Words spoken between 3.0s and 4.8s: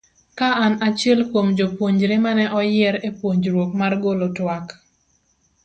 e puonjruok mar golo twak